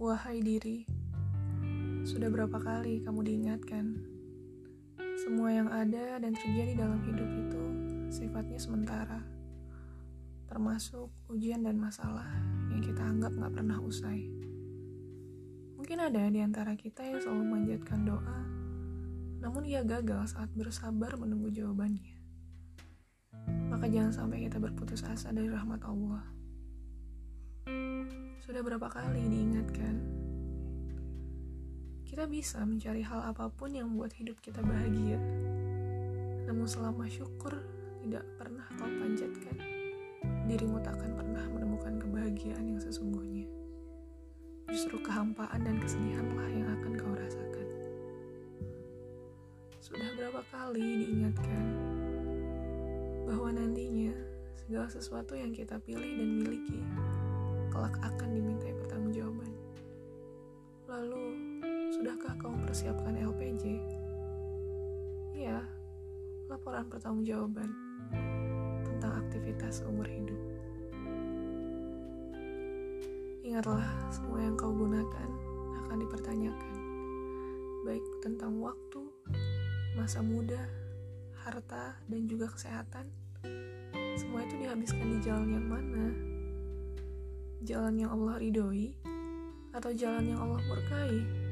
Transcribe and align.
Kenali 0.00 0.56
diri. 0.56 0.78
Sudah 2.08 2.32
berapa 2.32 2.56
kali 2.56 3.04
kamu 3.04 3.20
diingatkan? 3.20 4.00
Semua 5.20 5.52
yang 5.52 5.68
ada 5.68 6.16
dan 6.16 6.32
terjadi 6.32 6.72
dalam 6.72 7.04
hidup 7.04 7.28
itu 7.28 7.64
sifatnya 8.08 8.56
sementara. 8.56 9.20
Termasuk 10.48 11.12
ujian 11.28 11.68
dan 11.68 11.76
masalah 11.76 12.24
yang 12.72 12.80
kita 12.80 13.04
anggap 13.04 13.36
gak 13.36 13.52
pernah 13.52 13.76
usai. 13.84 14.24
Mungkin 15.76 16.00
ada 16.00 16.32
di 16.32 16.40
antara 16.40 16.72
kita 16.72 17.04
yang 17.04 17.20
selalu 17.20 17.44
memanjatkan 17.44 18.00
doa, 18.00 18.40
namun 19.44 19.68
ia 19.68 19.84
gagal 19.84 20.32
saat 20.32 20.48
bersabar 20.56 21.20
menunggu 21.20 21.52
jawabannya. 21.52 22.16
Maka 23.68 23.84
jangan 23.92 24.16
sampai 24.16 24.48
kita 24.48 24.56
berputus 24.56 25.04
asa 25.04 25.28
dari 25.28 25.52
rahmat 25.52 25.84
Allah. 25.84 26.24
Sudah 28.40 28.66
berapa 28.66 28.88
kali 28.90 29.30
diingatkan, 29.30 29.79
kita 32.10 32.26
bisa 32.26 32.58
mencari 32.66 33.06
hal 33.06 33.22
apa 33.22 33.46
pun 33.54 33.70
yang 33.70 33.86
membuat 33.86 34.10
hidup 34.18 34.34
kita 34.42 34.58
bahagia. 34.66 35.14
Namun 36.42 36.66
selama 36.66 37.06
syukur 37.06 37.54
tidak 38.02 38.26
pernah 38.34 38.66
kau 38.74 38.90
panjatkan, 38.90 39.54
dirimu 40.50 40.82
tak 40.82 40.98
akan 40.98 41.14
pernah 41.14 41.46
menemukan 41.54 42.02
kebahagiaan 42.02 42.66
yang 42.66 42.82
sesungguhnya. 42.82 43.46
Justru 44.74 44.98
kehampaan 44.98 45.62
dan 45.62 45.78
kesedihanlah 45.78 46.50
yang 46.50 46.66
akan 46.82 46.92
kau 46.98 47.14
rasakan. 47.14 47.68
Sudah 49.78 50.10
berapa 50.18 50.42
kali 50.50 51.06
diingatkan 51.06 51.64
bahwa 53.22 53.54
nantinya 53.54 54.10
segala 54.58 54.90
sesuatu 54.90 55.38
yang 55.38 55.54
kita 55.54 55.78
pilih 55.78 56.18
dan 56.18 56.42
miliki 56.42 56.82
kelak 57.70 57.94
akan 58.02 58.34
dimintai 58.34 58.74
pertanggungjawaban. 58.82 59.49
Mempersiapkan 62.70 63.18
LPJ? 63.18 63.82
Ya, 65.34 65.58
laporan 66.46 66.86
pertanggungjawaban 66.86 67.66
tentang 68.86 69.26
aktivitas 69.26 69.82
umur 69.90 70.06
hidup. 70.06 70.38
Ingatlah, 73.42 73.82
semua 74.14 74.38
yang 74.46 74.54
kau 74.54 74.70
gunakan 74.70 75.30
akan 75.82 75.96
dipertanyakan, 75.98 76.76
baik 77.90 78.06
tentang 78.22 78.62
waktu, 78.62 79.02
masa 79.98 80.22
muda, 80.22 80.62
harta, 81.42 81.98
dan 82.06 82.30
juga 82.30 82.54
kesehatan. 82.54 83.10
Semua 84.14 84.46
itu 84.46 84.62
dihabiskan 84.62 85.10
di 85.10 85.18
jalan 85.26 85.58
yang 85.58 85.66
mana? 85.66 86.06
Jalan 87.66 87.98
yang 87.98 88.14
Allah 88.14 88.38
ridhoi 88.38 88.94
atau 89.74 89.90
jalan 89.90 90.30
yang 90.30 90.38
Allah 90.38 90.62
murkai? 90.70 91.49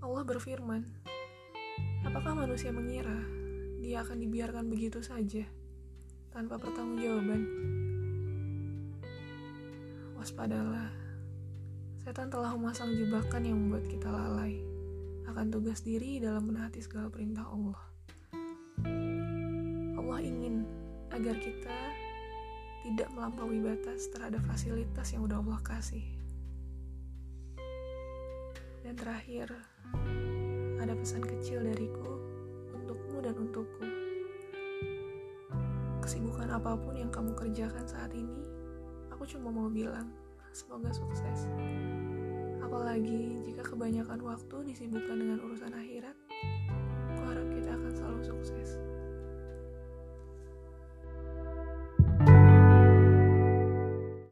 Allah 0.00 0.24
berfirman, 0.24 0.80
apakah 2.08 2.32
manusia 2.32 2.72
mengira 2.72 3.20
dia 3.84 4.00
akan 4.00 4.16
dibiarkan 4.16 4.72
begitu 4.72 5.04
saja 5.04 5.44
tanpa 6.32 6.56
pertanggungjawaban? 6.56 7.44
Waspadalah, 10.16 10.88
setan 12.00 12.32
telah 12.32 12.56
memasang 12.56 12.96
jebakan 12.96 13.44
yang 13.44 13.60
membuat 13.60 13.84
kita 13.92 14.08
lalai 14.08 14.64
akan 15.28 15.52
tugas 15.52 15.84
diri 15.84 16.16
dalam 16.16 16.48
menaati 16.48 16.80
segala 16.80 17.12
perintah 17.12 17.44
Allah. 17.52 17.80
Allah 20.00 20.18
ingin 20.24 20.64
agar 21.12 21.36
kita 21.36 21.78
tidak 22.88 23.08
melampaui 23.12 23.60
batas 23.60 24.08
terhadap 24.08 24.40
fasilitas 24.48 25.12
yang 25.12 25.28
udah 25.28 25.44
Allah 25.44 25.60
kasih. 25.60 26.04
Dan 28.80 28.96
terakhir, 28.96 29.52
ada 30.80 30.96
pesan 30.96 31.20
kecil 31.20 31.60
dariku 31.60 32.16
untukmu 32.72 33.20
dan 33.20 33.36
untukku. 33.36 33.84
Kesibukan 36.00 36.48
apa 36.48 36.74
pun 36.80 36.96
yang 36.96 37.12
kamu 37.12 37.36
kerjakan 37.36 37.84
saat 37.84 38.10
ini, 38.16 38.40
aku 39.12 39.28
cuma 39.28 39.52
mau 39.52 39.68
bilang, 39.68 40.08
semoga 40.50 40.88
sukses. 40.90 41.46
Apalagi 42.64 43.44
jika 43.44 43.62
kebanyakan 43.68 44.24
waktu 44.24 44.56
disibukkan 44.72 45.16
dengan 45.20 45.38
urusan 45.44 45.76
akhirat, 45.76 46.16
aku 47.14 47.22
harap 47.28 47.46
kita 47.52 47.70
akan 47.76 47.92
selalu 47.92 48.20
sukses. 48.24 48.80